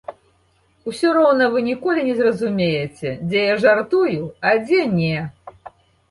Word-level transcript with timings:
Усё 0.91 1.09
роўна 1.17 1.49
вы 1.55 1.59
ніколі 1.67 2.05
не 2.07 2.15
зразумееце, 2.19 3.11
дзе 3.27 3.43
я 3.51 3.55
жартую, 3.65 4.21
а 4.53 4.55
дзе 4.63 4.79
не. 4.97 5.13